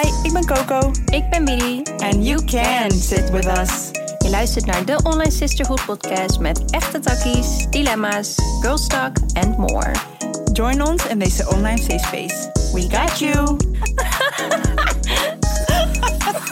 Hi, 0.00 0.08
ik 0.22 0.32
ben 0.32 0.46
Coco. 0.46 0.90
Ik 1.04 1.30
ben 1.30 1.44
Billy. 1.44 1.82
And 1.96 2.26
you 2.26 2.44
can 2.44 2.90
sit 2.90 3.30
with 3.30 3.46
us. 3.46 3.90
Je 4.18 4.30
luistert 4.30 4.66
naar 4.66 4.84
de 4.84 5.00
Online 5.02 5.30
Sisterhood 5.30 5.84
podcast 5.84 6.38
met 6.38 6.70
echte 6.70 6.98
takkies, 6.98 7.66
dilemma's, 7.70 8.34
girl 8.60 8.76
talk 8.86 9.16
and 9.32 9.56
more. 9.56 9.92
Join 10.52 10.82
ons 10.82 11.06
in 11.06 11.18
deze 11.18 11.48
online 11.48 11.78
safe 11.78 11.98
space. 11.98 12.50
We 12.72 12.96
got 12.96 13.18
you. 13.18 13.34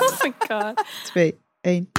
Oh 0.00 0.22
my 0.22 0.32
god. 0.38 0.84
2, 1.04 1.38
1. 1.60 1.90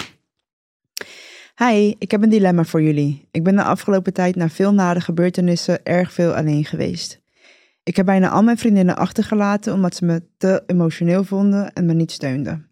Hi, 1.56 1.96
ik 1.98 2.12
heb 2.12 2.22
een 2.22 2.30
dilemma 2.30 2.64
voor 2.64 2.82
jullie. 2.82 3.28
Ik 3.32 3.44
ben 3.44 3.56
de 3.56 3.64
afgelopen 3.64 4.14
tijd 4.14 4.36
na 4.36 4.50
veel 4.50 4.74
nare 4.74 5.02
gebeurtenissen 5.02 5.86
erg 5.86 6.14
veel 6.14 6.34
alleen 6.36 6.66
geweest. 6.66 7.19
Ik 7.90 7.96
heb 7.96 8.06
bijna 8.06 8.30
al 8.30 8.44
mijn 8.44 8.58
vriendinnen 8.58 8.98
achtergelaten 8.98 9.74
omdat 9.74 9.96
ze 9.96 10.06
me 10.06 10.24
te 10.38 10.64
emotioneel 10.68 11.24
vonden 11.24 11.74
en 11.74 11.86
me 11.86 11.94
niet 11.94 12.12
steunden. 12.12 12.70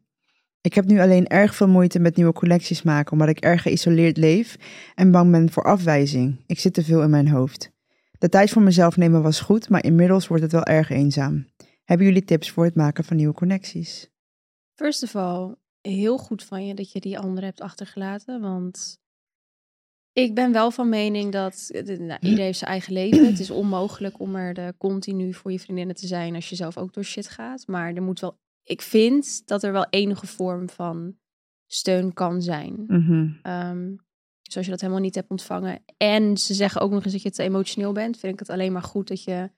Ik 0.62 0.74
heb 0.74 0.86
nu 0.86 1.00
alleen 1.00 1.28
erg 1.28 1.56
veel 1.56 1.68
moeite 1.68 2.00
met 2.00 2.16
nieuwe 2.16 2.34
connecties 2.34 2.82
maken 2.82 3.12
omdat 3.12 3.28
ik 3.28 3.40
erg 3.40 3.62
geïsoleerd 3.62 4.18
leef 4.18 4.58
en 4.96 5.12
bang 5.12 5.32
ben 5.32 5.52
voor 5.52 5.64
afwijzing. 5.64 6.44
Ik 6.46 6.60
zit 6.60 6.74
te 6.74 6.84
veel 6.84 7.02
in 7.02 7.10
mijn 7.10 7.28
hoofd. 7.28 7.72
De 8.18 8.30
tijd 8.30 8.50
voor 8.50 8.62
mezelf 8.62 8.98
nemen 8.98 9.22
was 9.22 9.40
goed, 9.40 9.70
maar 9.70 9.84
inmiddels 9.84 10.28
wordt 10.28 10.44
het 10.44 10.52
wel 10.52 10.64
erg 10.64 10.90
eenzaam. 10.90 11.46
Hebben 11.84 12.06
jullie 12.06 12.24
tips 12.24 12.52
voor 12.52 12.64
het 12.64 12.76
maken 12.76 13.04
van 13.04 13.18
nieuwe 13.18 13.34
connecties? 13.34 14.10
First 14.74 15.04
of 15.04 15.16
all, 15.16 15.56
heel 15.82 16.18
goed 16.18 16.44
van 16.44 16.68
je 16.68 16.74
dat 16.74 16.92
je 16.92 17.00
die 17.00 17.20
andere 17.20 17.46
hebt 17.46 17.62
achtergelaten. 17.62 18.42
Want 18.42 19.00
ik 20.24 20.36
ben 20.36 20.52
wel 20.52 20.72
van 20.72 20.90
mening 20.90 21.32
dat 21.32 21.70
eh, 21.72 21.86
nou, 21.86 22.20
iedereen 22.22 22.46
heeft 22.46 22.58
zijn 22.58 22.72
eigen 22.72 22.94
leven. 22.94 23.26
Het 23.26 23.40
is 23.40 23.52
onmogelijk 23.52 24.20
om 24.20 24.36
er 24.36 24.54
de 24.54 24.74
continu 24.78 25.34
voor 25.34 25.52
je 25.52 25.60
vriendinnen 25.60 25.96
te 25.96 26.08
zijn 26.08 26.36
als 26.36 26.50
je 26.50 26.56
zelf 26.56 26.78
ook 26.78 26.94
door 26.94 27.04
shit 27.04 27.30
gaat. 27.30 27.68
Maar 27.68 27.94
er 27.94 28.02
moet 28.02 28.20
wel, 28.20 28.40
ik 28.64 28.82
vind 28.82 29.48
dat 29.48 29.64
er 29.64 29.72
wel 29.72 29.88
enige 29.90 30.28
vorm 30.28 30.70
van 30.70 31.16
steun 31.66 32.14
kan 32.14 32.42
zijn. 32.42 32.86
Ehm, 33.44 33.96
dus 34.42 34.56
als 34.58 34.66
je 34.66 34.72
dat 34.72 34.82
helemaal 34.82 35.02
niet 35.02 35.16
hebt 35.16 35.30
ontvangen. 35.30 35.84
En 35.98 36.38
ze 36.38 36.54
zeggen 36.54 36.82
ook 36.82 36.92
nog 36.92 37.04
eens 37.04 37.14
dat 37.14 37.22
je 37.22 37.32
te 37.32 37.44
emotioneel 37.44 37.92
bent. 37.92 38.18
Vind 38.18 38.34
ik 38.34 38.40
het 38.40 38.50
alleen 38.50 38.72
maar 38.72 38.84
goed 38.84 39.08
dat 39.08 39.24
je 39.24 39.52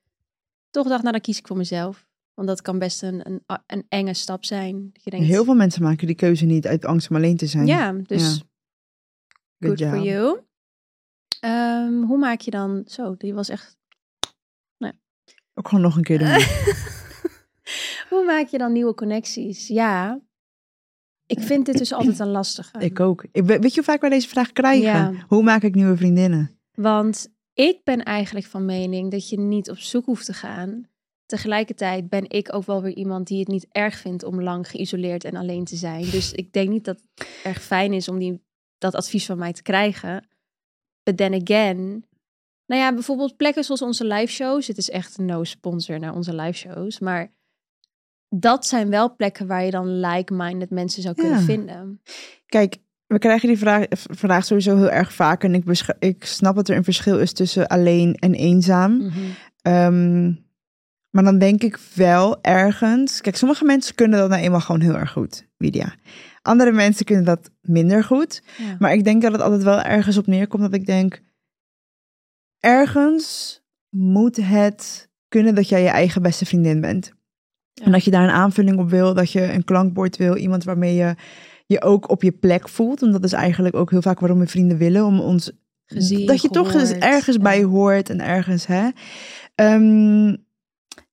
toch 0.70 0.88
dacht, 0.88 1.02
nou 1.02 1.11
dan 1.11 1.22
kies 1.22 1.38
ik 1.38 1.48
voor 1.48 1.58
mezelf. 1.58 2.08
Want 2.33 2.48
dat 2.48 2.61
kan 2.61 2.80
best 2.80 3.03
een, 3.03 3.28
een, 3.30 3.44
een 3.67 3.86
enge 3.89 4.14
stap 4.14 4.45
zijn. 4.45 4.89
Dat 4.94 5.03
je 5.03 5.09
denkt, 5.09 5.26
Heel 5.26 5.44
veel 5.44 5.55
mensen 5.55 5.81
maken 5.83 6.08
die 6.08 6.16
keuze 6.16 6.45
niet 6.45 6.67
uit 6.67 6.86
angst 6.86 7.09
om 7.09 7.16
alleen 7.16 7.38
te 7.38 7.45
zijn. 7.45 7.66
Ja, 7.66 7.92
dus 7.92 8.44
Ja. 9.58 9.67
good 9.67 9.81
for 9.81 9.95
job. 9.95 10.03
you. 10.05 10.48
Ehm, 11.40 12.02
hoe 12.02 12.18
maak 12.18 12.40
je 12.40 12.52
dan... 12.52 12.84
Zo, 12.86 13.16
die 13.18 13.34
was 13.34 13.50
echt... 13.50 13.78
Ook 15.54 15.68
gewoon 15.68 15.84
nog 15.84 15.95
een 15.95 16.04
keer 16.04 16.20
doen. 16.20 16.28
hoe 18.09 18.23
maak 18.26 18.48
je 18.48 18.58
dan 18.58 18.72
nieuwe 18.72 18.94
connecties? 18.94 19.67
Ja, 19.67 20.22
ik 21.30 21.40
vind 21.40 21.66
dit 21.66 21.78
dus 21.78 21.94
altijd 21.94 22.20
een 22.20 22.28
lastige. 22.28 22.80
ik 22.80 23.00
ook. 23.00 23.26
Ik, 23.32 23.44
weet 23.44 23.62
weet 23.62 23.70
je 23.70 23.76
hoe 23.76 23.90
vaak 23.90 24.02
wij 24.02 24.10
deze 24.10 24.28
vraag 24.28 24.52
krijgen? 24.52 24.82
Ja. 24.82 25.14
Hoe 25.28 25.44
maak 25.44 25.64
ik 25.64 25.76
nieuwe 25.76 25.98
vriendinnen? 25.98 26.60
Want 26.73 27.34
ik 27.54 27.84
ben 27.84 28.04
eigenlijk 28.04 28.45
van 28.45 28.66
mening 28.66 29.12
dat 29.12 29.30
je 29.30 29.40
niet 29.40 29.70
op 29.70 29.78
zoek 29.78 30.06
hoeft 30.06 30.26
te 30.26 30.34
gaan. 30.34 30.88
Tegelijkertijd 31.26 32.10
ben 32.10 32.30
ik 32.30 32.54
ook 32.54 32.66
wel 32.66 32.82
weer 32.82 32.95
iemand 32.95 33.28
die 33.28 33.40
het 33.40 33.48
niet 33.48 33.67
erg 33.72 33.98
vindt 33.98 34.23
om 34.23 34.42
lang 34.42 34.70
geïsoleerd 34.70 35.23
en 35.23 35.36
alleen 35.36 35.64
te 35.64 35.76
zijn. 35.76 36.10
Dus 36.10 36.32
ik 36.32 36.54
denk 36.54 36.70
niet 36.70 36.86
dat 36.86 37.02
het 37.16 37.28
erg 37.44 37.62
fijn 37.62 37.94
is 37.94 38.08
om 38.08 38.20
die, 38.20 38.42
dat 38.78 38.95
advies 38.95 39.26
van 39.26 39.38
mij 39.38 39.54
te 39.54 39.62
krijgen. 39.62 40.28
But 41.09 41.17
then 41.17 41.33
again, 41.41 42.05
nou 42.65 42.81
ja, 42.81 42.93
bijvoorbeeld 42.93 43.38
plekken 43.38 43.63
zoals 43.63 43.81
onze 43.81 44.05
live 44.05 44.31
shows. 44.31 44.67
Het 44.67 44.77
is 44.77 44.89
echt 44.89 45.17
no 45.17 45.43
sponsor 45.43 45.99
naar 45.99 46.15
onze 46.15 46.35
live 46.35 46.57
shows, 46.57 46.99
maar 46.99 47.31
dat 48.29 48.65
zijn 48.65 48.89
wel 48.89 49.15
plekken 49.15 49.47
waar 49.47 49.63
je 49.63 49.71
dan 49.71 49.99
like-minded 49.99 50.69
mensen 50.69 51.02
zou 51.02 51.15
kunnen 51.15 51.37
Ja. 51.39 51.43
vinden. 51.45 52.02
Kijk, 52.45 52.77
we 53.08 53.17
krijgen 53.17 53.48
die 53.48 53.58
vraag, 53.58 53.86
vraag 53.92 54.45
sowieso 54.45 54.75
heel 54.75 54.89
erg 54.89 55.14
vaak. 55.14 55.43
En 55.43 55.53
ik, 55.53 55.64
ik 55.99 56.25
snap 56.25 56.55
dat 56.55 56.69
er 56.69 56.75
een 56.77 56.83
verschil 56.83 57.19
is 57.19 57.33
tussen 57.33 57.67
alleen 57.67 58.15
en 58.15 58.33
eenzaam. 58.33 58.98
Mhm. 58.98 59.19
Ehm, 59.61 60.25
maar 61.09 61.23
dan 61.23 61.37
denk 61.37 61.64
ik 61.64 61.77
wel 61.95 62.42
ergens. 62.42 63.21
Kijk, 63.21 63.36
sommige 63.36 63.65
mensen 63.65 63.95
kunnen 63.95 64.19
dat 64.19 64.30
nou 64.30 64.42
eenmaal 64.42 64.61
gewoon 64.61 64.81
heel 64.81 64.95
erg 64.98 65.11
goed, 65.11 65.48
Andere 66.42 66.71
mensen 66.71 67.05
kunnen 67.05 67.25
dat 67.25 67.52
minder 67.61 68.03
goed. 68.03 68.42
Ja. 68.58 68.75
Maar 68.80 68.93
ik 68.93 69.03
denk 69.03 69.21
dat 69.21 69.31
het 69.31 69.42
altijd 69.42 69.64
wel 69.64 69.81
ergens 69.81 70.17
op 70.17 70.27
neerkomt 70.27 70.64
dat 70.64 70.73
ik 70.73 70.86
denk. 70.86 71.21
Ergens 72.59 73.61
moet 73.89 74.36
het 74.36 75.09
kunnen 75.27 75.55
dat 75.55 75.69
jij 75.69 75.81
je 75.81 75.89
eigen 75.89 76.21
beste 76.21 76.45
vriendin 76.45 76.81
bent. 76.81 77.14
Ja. 77.73 77.86
En 77.86 77.92
dat 77.92 78.03
je 78.03 78.11
daar 78.11 78.23
een 78.23 78.30
aanvulling 78.30 78.80
op 78.80 78.89
wil, 78.89 79.14
dat 79.14 79.31
je 79.31 79.53
een 79.53 79.64
klankbord 79.64 80.17
wil, 80.17 80.36
iemand 80.36 80.64
waarmee 80.64 80.95
je 80.95 81.15
je 81.65 81.81
ook 81.81 82.09
op 82.09 82.23
je 82.23 82.31
plek 82.31 82.69
voelt. 82.69 83.02
En 83.02 83.11
dat 83.11 83.23
is 83.23 83.33
eigenlijk 83.33 83.75
ook 83.75 83.89
heel 83.89 84.02
vaak 84.02 84.19
waarom 84.19 84.39
we 84.39 84.48
vrienden 84.48 84.77
willen, 84.77 85.05
om 85.05 85.19
ons 85.19 85.52
Gezien, 85.86 86.25
dat 86.25 86.42
je 86.42 86.49
toch 86.49 86.71
gehoord. 86.71 86.98
ergens 86.98 87.36
Ja. 87.36 87.42
bij 87.42 87.64
hoort 87.64 88.09
en 88.09 88.21
ergens, 88.21 88.65
hè. 88.65 88.89
Ehm, 89.55 90.36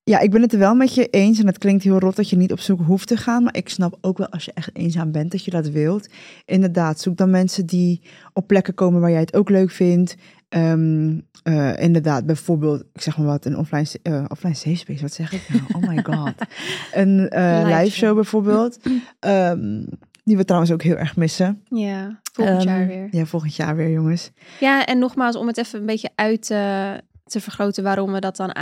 ja, 0.07 0.19
ik 0.19 0.31
ben 0.31 0.41
het 0.41 0.53
er 0.53 0.59
wel 0.59 0.75
met 0.75 0.93
je 0.95 1.07
eens 1.07 1.39
en 1.39 1.47
het 1.47 1.57
klinkt 1.57 1.83
heel 1.83 1.99
rot 1.99 2.15
dat 2.15 2.29
je 2.29 2.35
niet 2.35 2.51
op 2.51 2.59
zoek 2.59 2.81
hoeft 2.81 3.07
te 3.07 3.17
gaan, 3.17 3.43
maar 3.43 3.55
ik 3.55 3.69
snap 3.69 3.97
ook 4.01 4.17
wel 4.17 4.29
als 4.29 4.45
je 4.45 4.51
echt 4.53 4.69
eenzaam 4.73 5.11
bent 5.11 5.31
dat 5.31 5.45
je 5.45 5.51
dat 5.51 5.69
wilt. 5.69 6.07
Inderdaad, 6.45 6.99
zoek 6.99 7.17
dan 7.17 7.29
mensen 7.29 7.65
die 7.65 8.01
op 8.33 8.47
plekken 8.47 8.73
komen 8.73 9.01
waar 9.01 9.09
jij 9.11 9.19
het 9.19 9.35
ook 9.35 9.49
leuk 9.49 9.71
vindt. 9.71 10.15
Ehm, 10.49 11.19
eh, 11.43 11.79
inderdaad, 11.81 12.25
bijvoorbeeld, 12.25 12.83
ik 12.93 13.01
zeg 13.01 13.17
maar 13.17 13.27
wat, 13.27 13.45
een 13.45 13.57
offline, 13.57 13.87
eh, 14.01 14.25
offline 14.27 14.53
safe 14.53 14.75
space, 14.75 15.01
wat 15.01 15.13
zeg 15.13 15.33
ik 15.33 15.49
nou? 15.49 15.83
Oh 15.83 15.89
my 15.89 16.03
god. 16.03 16.33
een 17.01 17.29
eh, 17.29 17.79
Live 17.79 17.95
show. 17.95 18.15
bijvoorbeeld, 18.15 18.79
Ehm, 19.19 19.83
die 20.23 20.37
we 20.37 20.45
trouwens 20.45 20.71
ook 20.71 20.81
heel 20.83 20.95
erg 20.97 21.15
missen. 21.15 21.61
Ja, 21.69 22.19
volgend 22.33 22.57
Ehm, 22.59 22.67
jaar 22.67 22.87
weer. 22.87 23.07
Ja, 23.11 23.25
volgend 23.25 23.55
jaar 23.55 23.75
weer, 23.75 23.89
jongens. 23.91 24.31
Ja, 24.59 24.85
en 24.85 24.99
nogmaals, 24.99 25.35
om 25.35 25.47
het 25.47 25.57
even 25.57 25.79
een 25.79 25.85
beetje 25.85 26.09
uit 26.15 26.45
te, 26.45 27.01
te 27.23 27.39
vergroten 27.39 27.83
waarom 27.83 28.11
we 28.11 28.19
dat 28.19 28.35
dan 28.35 28.55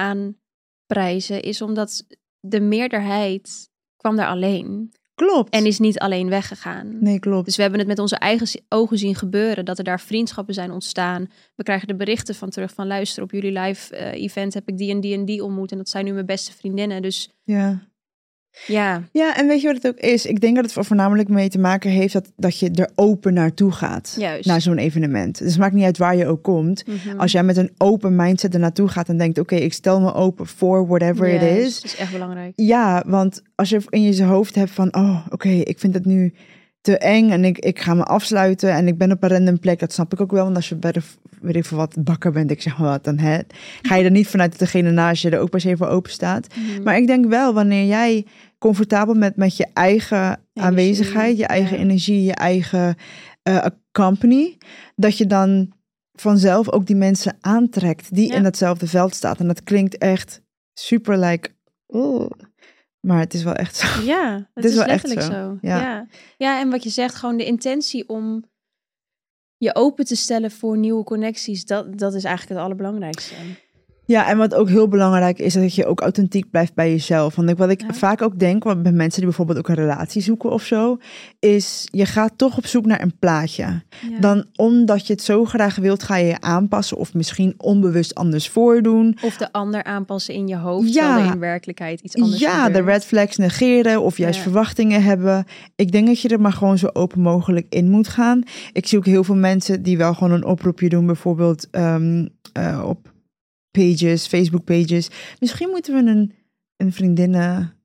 aanprijzen, 0.88 1.42
is 1.42 1.62
omdat 1.62 2.06
de 2.40 2.60
meerderheid 2.60 3.70
kwam 3.98 4.16
daar 4.16 4.28
alleen 4.28 4.92
Klopt. 5.16 5.50
en 5.54 5.66
is 5.66 5.80
niet 5.80 6.00
alleen 6.00 6.30
weggegaan. 6.30 7.04
Nee, 7.04 7.20
klopt. 7.20 7.46
Dus 7.46 7.56
we 7.56 7.62
hebben 7.62 7.80
het 7.80 7.90
met 7.90 8.00
onze 8.00 8.16
eigen 8.16 8.62
ogen 8.70 8.98
zien 8.98 9.16
gebeuren, 9.16 9.66
dat 9.66 9.78
er 9.78 9.84
daar 9.84 10.00
vriendschappen 10.00 10.54
zijn 10.54 10.72
ontstaan. 10.72 11.28
We 11.56 11.64
krijgen 11.64 11.88
de 11.88 11.96
berichten 11.96 12.36
van 12.36 12.50
terug 12.50 12.74
van 12.74 12.88
luister, 12.88 13.24
op 13.24 13.32
jullie 13.32 13.60
live 13.60 13.96
eh, 13.96 14.24
event 14.24 14.54
heb 14.54 14.68
ik 14.68 14.78
die 14.78 14.92
en 14.92 15.00
die 15.00 15.14
en 15.14 15.26
die 15.26 15.44
ontmoet 15.44 15.72
en 15.72 15.78
dat 15.78 15.90
zijn 15.90 16.06
nu 16.06 16.14
mijn 16.14 16.26
beste 16.26 16.54
vriendinnen. 16.54 17.02
Dus 17.02 17.30
Ja. 17.44 17.94
Ja, 18.68 19.04
ja, 19.12 19.38
en 19.38 19.48
weet 19.48 19.62
je 19.62 19.68
wat 19.68 19.76
het 19.76 19.88
ook 19.88 20.00
is? 20.00 20.26
Ik 20.26 20.42
denk 20.42 20.56
dat 20.56 20.74
het 20.74 20.86
voornamelijk 20.86 21.30
mee 21.30 21.50
te 21.50 21.60
maken 21.60 21.90
heeft 21.90 22.14
dat, 22.14 22.32
dat 22.36 22.60
je 22.60 22.72
er 22.72 22.90
open 22.96 23.34
naartoe 23.34 23.72
gaat. 23.72 24.16
Juist. 24.18 24.46
Naar 24.46 24.62
zo'n 24.62 24.78
evenement. 24.78 25.38
Dus 25.38 25.50
het 25.50 25.60
maakt 25.60 25.74
niet 25.74 25.84
uit 25.84 25.98
waar 25.98 26.16
je 26.16 26.28
ook 26.28 26.44
komt. 26.44 26.84
Mhm. 26.88 27.20
Als 27.20 27.32
jij 27.32 27.44
met 27.44 27.58
een 27.58 27.72
open 27.78 28.16
mindset 28.16 28.54
er 28.54 28.60
naartoe 28.60 28.88
gaat 28.88 29.10
en 29.10 29.18
denkt: 29.18 29.40
oké, 29.40 29.56
ik 29.56 29.74
stel 29.74 30.02
me 30.02 30.14
open 30.14 30.48
voor 30.48 30.88
whatever 30.88 31.28
it 31.28 31.42
is. 31.42 31.76
Dat 31.82 31.92
is 31.92 31.98
echt 31.98 32.12
belangrijk. 32.12 32.54
Ja, 32.56 33.04
want 33.08 33.42
als 33.56 33.70
je 33.70 33.82
in 33.90 34.02
je 34.02 34.24
hoofd 34.24 34.56
hebt 34.56 34.72
van: 34.72 34.96
oh, 34.96 35.28
oké, 35.30 35.50
ik 35.50 35.80
vind 35.80 35.94
het 35.94 36.06
nu 36.06 36.34
te 36.86 36.98
eng 36.98 37.30
en 37.30 37.46
ik, 37.46 37.60
ik 37.60 37.80
ga 37.80 37.94
me 37.94 38.04
afsluiten 38.04 38.72
en 38.72 38.88
ik 38.88 38.98
ben 38.98 39.12
op 39.12 39.24
een 39.24 39.30
random 39.30 39.60
plek. 39.60 39.80
Dat 39.80 39.94
snap 39.94 40.14
ik 40.14 40.22
ook 40.22 40.32
wel, 40.32 40.44
want 40.44 40.56
als 40.56 40.70
je 40.70 40.76
bij 40.76 40.92
de, 40.92 41.02
weet 41.42 41.56
ik 41.56 41.66
veel 41.66 41.78
wat, 41.78 41.96
bakker 42.00 42.32
bent, 42.32 42.52
ik 42.52 42.62
zeg 42.62 42.78
maar 42.78 42.90
wat, 42.90 43.04
dan 43.04 43.18
hè, 43.18 43.40
ga 43.82 43.96
je 43.96 44.04
er 44.04 44.12
niet 44.12 44.28
vanuit 44.28 44.50
dat 44.52 44.60
degene 44.60 44.92
naast 44.92 45.22
je 45.22 45.30
er 45.30 45.40
ook 45.40 45.50
per 45.50 45.62
se 45.62 45.78
voor 45.78 45.88
open 45.88 46.12
staat. 46.12 46.48
Mhm. 46.56 46.84
Maar 46.84 46.98
ik 46.98 47.08
denk 47.08 47.26
wel, 47.26 47.54
wanneer 47.54 47.86
jij 47.86 48.26
comfortabel 48.58 49.18
bent 49.18 49.36
met 49.36 49.58
je 49.58 49.68
eigen 49.74 50.40
aanwezigheid, 50.54 51.38
je 51.38 51.46
eigen 51.46 51.78
ja. 51.78 51.84
energie, 51.84 52.24
je 52.24 52.34
eigen 52.34 52.96
eh, 53.44 53.66
company, 53.92 54.58
dat 54.96 55.18
je 55.18 55.26
dan 55.26 55.72
vanzelf 56.14 56.72
ook 56.72 56.86
die 56.86 56.96
mensen 56.96 57.38
aantrekt 57.42 58.16
die 58.16 58.28
Ja. 58.28 58.36
in 58.36 58.44
datzelfde 58.44 58.88
veld 58.88 59.16
staat. 59.16 59.40
En 59.40 59.48
dat 59.48 59.64
klinkt 59.64 59.98
echt 59.98 60.42
super 60.74 61.20
like, 61.20 61.50
oh. 61.88 62.32
Maar 63.06 63.20
het 63.20 63.34
is 63.34 63.44
wel 63.44 63.54
echt 63.54 63.76
zo. 63.76 64.02
Ja, 64.02 64.34
het 64.54 64.66
is 64.66 64.72
is, 64.72 64.78
wel 64.78 64.86
echt 64.86 65.08
letterlijk 65.08 65.36
zo, 65.36 65.50
zo. 65.52 65.58
ja. 65.62 65.80
Ja. 65.80 66.08
Ja. 66.38 66.60
en 66.60 66.70
wat 66.70 66.84
je 66.84 66.90
zegt, 66.90 67.16
gewoon 67.16 67.38
de 67.38 67.46
intentie 67.46 68.10
om 68.10 68.46
je 69.58 69.76
open 69.76 70.06
te 70.06 70.16
stellen 70.16 70.52
voor 70.52 70.78
nieuwe 70.78 71.04
connecties, 71.04 71.66
dat, 71.66 71.98
dat 71.98 72.14
is 72.14 72.24
eigenlijk 72.24 72.56
het 72.56 72.66
allerbelangrijkste. 72.66 73.36
Ja, 74.08 74.28
en 74.30 74.38
wat 74.38 74.54
ook 74.56 74.70
heel 74.70 74.88
belangrijk 74.88 75.40
is, 75.40 75.54
dat 75.54 75.76
je 75.76 75.86
ook 75.86 76.02
authentiek 76.02 76.50
blijft 76.50 76.74
bij 76.74 76.90
jezelf. 76.92 77.36
Want 77.36 77.58
wat 77.58 77.70
ik 77.70 77.82
Ja. 77.82 77.94
vaak 77.94 78.22
ook 78.22 78.40
denk, 78.40 78.64
want 78.64 78.84
bij 78.84 78.92
mensen 78.92 79.16
die 79.20 79.26
bijvoorbeeld 79.30 79.58
ook 79.58 79.68
een 79.68 79.76
relatie 79.76 80.22
zoeken 80.22 80.52
of 80.52 80.64
zo, 80.64 80.98
is 81.40 81.88
je 81.92 82.06
gaat 82.06 82.34
toch 82.36 82.58
op 82.58 82.66
zoek 82.66 82.86
naar 82.86 83.02
een 83.02 83.18
plaatje. 83.20 83.64
Ja. 83.64 84.20
Dan 84.20 84.46
omdat 84.56 85.08
je 85.08 85.14
het 85.14 85.22
zo 85.22 85.46
graag 85.46 85.76
wilt, 85.76 86.04
ga 86.04 86.16
je 86.16 86.26
je 86.28 86.42
aanpassen 86.42 86.98
of 86.98 87.14
misschien 87.14 87.54
onbewust 87.58 88.16
anders 88.16 88.50
voordoen. 88.50 89.18
Of 89.22 89.38
de 89.38 89.52
ander 89.52 89.84
aanpassen 89.84 90.34
in 90.34 90.48
je 90.48 90.56
hoofd, 90.58 90.94
Ja. 90.94 91.06
terwijl 91.06 91.28
er 91.28 91.34
in 91.34 91.40
werkelijkheid 91.40 92.00
iets 92.02 92.16
anders 92.16 92.40
Ja, 92.42 92.70
de 92.70 92.82
red 92.82 93.06
flags 93.06 93.38
negeren 93.38 94.02
of 94.02 94.18
juist 94.18 94.38
Ja. 94.38 94.44
verwachtingen 94.44 95.04
hebben. 95.04 95.46
Ik 95.76 95.92
denk 95.92 96.08
dat 96.08 96.22
je 96.22 96.30
er 96.30 96.42
maar 96.42 96.54
gewoon 96.54 96.78
zo 96.78 96.88
open 96.94 97.22
mogelijk 97.22 97.66
in 97.70 97.90
moet 97.90 98.08
gaan. 98.08 98.44
Ik 98.74 98.88
zie 98.88 98.98
ook 98.98 99.06
heel 99.06 99.24
veel 99.24 99.36
mensen 99.36 99.84
die 99.84 99.98
wel 99.98 100.14
gewoon 100.14 100.32
een 100.34 100.46
oproepje 100.46 100.90
doen, 100.90 101.06
bijvoorbeeld 101.06 101.68
ehm, 101.72 102.28
eh, 102.54 102.84
op 102.88 103.14
pages, 103.76 104.28
Facebook 104.28 104.64
pages. 104.64 105.10
Misschien 105.40 105.70
moeten 105.70 105.94
we 105.94 106.12
een, 106.12 106.34
een 106.78 106.94
vriendinnen 106.94 107.76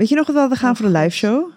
Weet 0.00 0.08
je 0.08 0.14
nog 0.14 0.26
wat 0.26 0.34
we 0.34 0.40
hadden 0.40 0.58
gaan 0.58 0.70
Oh, 0.70 0.76
voor 0.76 0.86
de 0.86 0.98
live 0.98 1.16
show? 1.16 1.50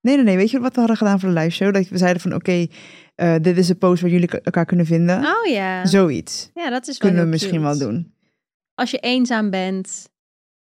Nee, 0.00 0.14
nee, 0.16 0.24
nee. 0.24 0.36
Weet 0.36 0.50
je 0.50 0.60
wat 0.60 0.72
we 0.72 0.78
hadden 0.78 0.96
gedaan 0.96 1.20
voor 1.20 1.28
de 1.28 1.40
live 1.40 1.50
show? 1.50 1.74
Dat 1.74 1.88
we 1.88 1.98
zeiden 1.98 2.22
van, 2.22 2.34
oké, 2.34 2.66
eh, 3.14 3.34
dit 3.40 3.56
is 3.56 3.68
een 3.68 3.78
post 3.78 4.02
waar 4.02 4.10
jullie 4.10 4.28
elkaar 4.40 4.64
kunnen 4.64 4.86
vinden. 4.86 5.18
Oh 5.24 5.46
ja. 5.46 5.86
Zoiets. 5.86 6.50
Ja, 6.54 6.70
dat 6.70 6.88
is 6.88 6.98
wel 6.98 7.08
Kunnen 7.08 7.24
we 7.24 7.30
misschien 7.30 7.50
cute. 7.50 7.64
wel 7.64 7.78
doen. 7.78 8.14
Als 8.74 8.90
je 8.90 8.98
eenzaam 8.98 9.50
bent, 9.50 10.08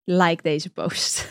like 0.05 0.43
deze 0.43 0.71
post. 0.71 1.27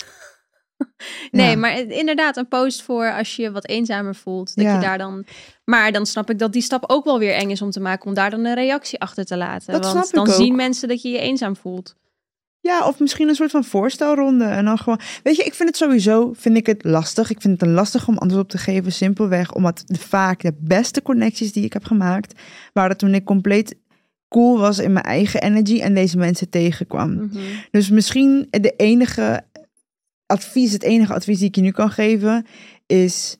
nee, 1.31 1.49
Ja. 1.49 1.55
maar 1.55 1.79
inderdaad, 1.79 2.37
een 2.37 2.47
post 2.47 2.81
voor 2.81 3.13
als 3.13 3.35
je 3.35 3.41
je 3.41 3.51
wat 3.51 3.67
eenzamer 3.67 4.15
voelt. 4.15 4.55
Dat 4.55 4.65
Ja. 4.65 4.73
je 4.75 4.81
daar 4.81 4.97
dan. 4.97 5.25
Maar 5.65 5.91
dan 5.91 6.05
snap 6.05 6.29
ik 6.29 6.39
dat 6.39 6.53
die 6.53 6.61
stap 6.61 6.83
ook 6.87 7.05
wel 7.05 7.19
weer 7.19 7.33
eng 7.33 7.49
is 7.49 7.61
om 7.61 7.71
te 7.71 7.79
maken. 7.79 8.07
Om 8.07 8.13
daar 8.13 8.29
dan 8.29 8.45
een 8.45 8.53
reactie 8.55 8.99
achter 8.99 9.25
te 9.25 9.37
laten. 9.37 9.73
Dat 9.73 9.81
Want 9.81 9.91
snap 9.93 10.05
ik 10.05 10.13
dan 10.13 10.27
ook. 10.27 10.33
zien 10.41 10.55
mensen 10.55 10.87
dat 10.87 11.01
je 11.01 11.09
je 11.09 11.19
eenzaam 11.19 11.55
voelt. 11.55 11.95
Ja, 12.59 12.87
of 12.87 12.99
misschien 12.99 13.27
een 13.29 13.35
soort 13.35 13.51
van 13.51 13.63
voorstelronde. 13.63 14.45
En 14.45 14.65
dan 14.65 14.77
gewoon. 14.77 14.99
Weet 15.23 15.35
je, 15.35 15.43
ik 15.43 15.53
vind 15.53 15.69
het 15.69 15.77
sowieso 15.77 16.33
vind 16.35 16.57
ik 16.57 16.65
het 16.65 16.83
lastig. 16.83 17.29
Ik 17.29 17.41
vind 17.41 17.59
het 17.59 17.69
een 17.69 17.75
lastig 17.75 18.07
om 18.07 18.17
antwoord 18.17 18.43
op 18.43 18.49
te 18.49 18.57
geven. 18.57 18.91
Simpelweg 18.91 19.53
omdat 19.53 19.83
de, 19.85 19.99
vaak 19.99 20.41
de 20.41 20.53
beste 20.59 21.01
connecties 21.01 21.51
die 21.53 21.63
ik 21.65 21.73
heb 21.73 21.83
gemaakt. 21.85 22.39
waren 22.73 22.97
toen 22.97 23.13
ik 23.13 23.25
compleet 23.25 23.75
cool 24.29 24.59
was 24.59 24.79
in 24.79 24.93
mijn 24.93 25.05
eigen 25.05 25.41
energy 25.41 25.79
en 25.81 25.93
deze 25.93 26.17
mensen 26.17 26.49
tegenkwam. 26.49 27.13
Mhm. 27.13 27.37
Dus 27.71 27.89
misschien 27.89 28.47
de 28.49 28.73
enige 28.77 29.43
advies, 30.31 30.71
het 30.71 30.83
enige 30.83 31.13
advies 31.13 31.37
die 31.39 31.47
ik 31.47 31.55
je 31.55 31.61
nu 31.61 31.71
kan 31.71 31.89
geven, 31.89 32.45
is 32.87 33.37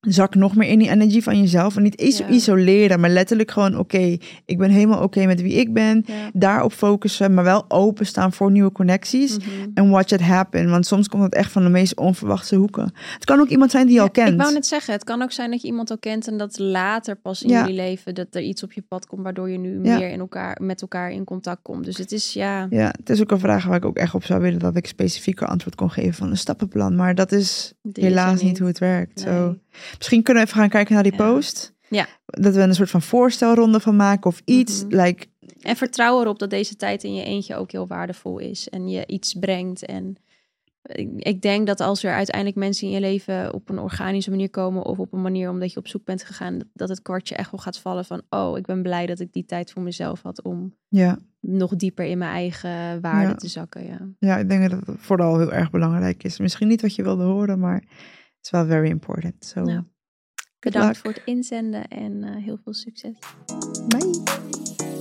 zak 0.00 0.34
nog 0.34 0.56
meer 0.56 0.68
in 0.68 0.78
die 0.78 0.90
energie 0.90 1.22
van 1.22 1.40
jezelf. 1.40 1.76
En 1.76 1.82
niet 1.82 2.00
Ja. 2.18 2.28
isoleren, 2.28 3.00
maar 3.00 3.10
letterlijk 3.10 3.50
gewoon, 3.50 3.78
oké, 3.78 4.16
ik 4.44 4.58
ben 4.58 4.70
helemaal 4.70 5.02
oké 5.02 5.26
met 5.26 5.42
wie 5.42 5.52
ik 5.52 5.72
ben. 5.72 6.04
Ja. 6.06 6.14
Daarop 6.32 6.72
focussen, 6.72 7.34
maar 7.34 7.44
wel 7.44 7.64
openstaan 7.68 8.32
voor 8.32 8.50
nieuwe 8.50 8.72
connecties. 8.72 9.38
Mhm. 9.38 9.48
En 9.74 9.90
watch 9.90 10.12
it 10.12 10.20
happen. 10.20 10.70
Want 10.70 10.86
soms 10.86 11.08
komt 11.08 11.22
het 11.22 11.34
echt 11.34 11.52
van 11.52 11.62
de 11.62 11.68
meest 11.68 11.96
onverwachte 11.96 12.56
hoeken. 12.56 12.92
Het 13.14 13.24
kan 13.24 13.40
ook 13.40 13.48
iemand 13.48 13.70
zijn 13.70 13.86
die 13.86 13.94
je 13.94 14.00
al 14.00 14.10
kent. 14.10 14.32
Ik 14.32 14.40
wou 14.40 14.52
net 14.52 14.66
zeggen, 14.66 14.92
het 14.92 15.04
kan 15.04 15.22
ook 15.22 15.32
zijn 15.32 15.50
dat 15.50 15.60
je 15.62 15.66
iemand 15.68 15.90
al 15.90 15.98
kent 15.98 16.26
en 16.28 16.36
dat 16.36 16.58
later 16.58 17.16
pas 17.16 17.42
in 17.42 17.48
jullie 17.48 17.74
leven 17.74 18.14
dat 18.14 18.26
er 18.30 18.42
iets 18.42 18.62
op 18.62 18.72
je 18.72 18.82
pad 18.88 19.06
komt 19.06 19.22
waardoor 19.22 19.50
je 19.50 19.58
nu 19.58 19.78
meer 19.78 20.10
in 20.10 20.20
elkaar, 20.20 20.58
met 20.62 20.80
elkaar 20.82 21.10
in 21.10 21.24
contact 21.24 21.62
komt. 21.62 21.84
Dus 21.84 21.96
het 21.96 22.12
is 22.12 22.32
ja. 22.32 22.66
Ja, 22.70 22.94
het 22.98 23.10
is 23.10 23.20
ook 23.20 23.30
een 23.30 23.38
vraag 23.38 23.64
waar 23.64 23.76
ik 23.76 23.84
ook 23.84 23.96
echt 23.96 24.14
op 24.14 24.24
zou 24.24 24.40
willen 24.40 24.58
dat 24.58 24.76
ik 24.76 24.86
specifieker 24.86 25.46
antwoord 25.46 25.74
kon 25.74 25.90
geven 25.90 26.14
van 26.14 26.30
een 26.30 26.36
stappenplan. 26.36 26.96
Maar 26.96 27.14
dat 27.14 27.32
is 27.32 27.72
Die 27.82 28.04
helaas 28.04 28.42
niet 28.42 28.58
hoe 28.58 28.68
het 28.68 28.78
werkt. 28.78 29.24
Nee. 29.24 29.34
Zo. 29.34 29.56
Misschien 29.96 30.22
kunnen 30.22 30.42
we 30.42 30.48
even 30.48 30.60
gaan 30.60 30.70
kijken 30.70 30.94
naar 30.94 31.02
die 31.02 31.16
post. 31.16 31.74
Ja. 31.88 32.06
Dat 32.26 32.54
we 32.54 32.60
een 32.60 32.74
soort 32.74 32.90
van 32.90 33.02
voorstelronde 33.02 33.80
van 33.80 33.96
maken 33.96 34.30
of 34.30 34.42
iets. 34.44 34.84
Mhm. 34.84 35.00
Like, 35.02 35.26
En 35.60 35.76
vertrouw 35.76 36.20
erop 36.20 36.38
dat 36.38 36.50
deze 36.50 36.76
tijd 36.76 37.04
in 37.04 37.14
je 37.14 37.24
eentje 37.24 37.56
ook 37.56 37.72
heel 37.72 37.86
waardevol 37.86 38.38
is 38.38 38.68
en 38.68 38.88
je 38.88 39.06
iets 39.06 39.34
brengt. 39.34 39.84
En 39.84 40.16
ik, 41.16 41.42
denk 41.42 41.66
dat 41.66 41.80
als 41.80 42.02
er 42.02 42.12
uiteindelijk 42.12 42.56
mensen 42.56 42.86
in 42.86 42.92
je 42.92 43.00
leven 43.00 43.54
op 43.54 43.68
een 43.68 43.78
organische 43.78 44.30
manier 44.30 44.50
komen 44.50 44.84
of 44.84 44.98
op 44.98 45.12
een 45.12 45.22
manier 45.22 45.50
omdat 45.50 45.72
je 45.72 45.78
op 45.78 45.88
zoek 45.88 46.04
bent 46.04 46.24
gegaan, 46.24 46.58
dat 46.72 46.88
het 46.88 47.02
kwartje 47.02 47.34
echt 47.34 47.50
wel 47.50 47.60
gaat 47.60 47.78
vallen 47.78 48.04
van, 48.04 48.22
oh, 48.30 48.58
ik 48.58 48.66
ben 48.66 48.82
blij 48.82 49.06
dat 49.06 49.20
ik 49.20 49.32
die 49.32 49.44
tijd 49.44 49.70
voor 49.70 49.82
mezelf 49.82 50.22
had 50.22 50.42
om 50.42 50.74
ja. 50.88 51.18
nog 51.40 51.76
dieper 51.76 52.04
in 52.04 52.18
mijn 52.18 52.32
eigen 52.32 53.00
waarde 53.00 53.28
Ja. 53.28 53.34
te 53.34 53.48
zakken. 53.48 53.86
Ja. 53.86 53.98
ja, 54.18 54.36
ik 54.36 54.48
denk 54.48 54.70
dat 54.70 54.86
het 54.86 54.96
vooral 54.98 55.38
heel 55.38 55.52
erg 55.52 55.70
belangrijk 55.70 56.24
is. 56.24 56.38
Misschien 56.38 56.68
niet 56.68 56.82
wat 56.82 56.94
je 56.94 57.02
wilde 57.02 57.24
horen, 57.24 57.58
maar 57.58 57.84
is 58.42 58.50
wel 58.50 58.66
very 58.66 58.88
important. 58.88 59.44
So, 59.44 59.60
Nou, 59.62 59.82
Bedankt 60.58 60.86
luck. 60.86 60.96
voor 60.96 61.12
het 61.12 61.22
inzenden 61.24 61.88
en 61.88 62.24
eh, 62.24 62.36
heel 62.44 62.58
veel 62.64 62.74
succes. 62.74 63.18
Bye. 63.88 64.99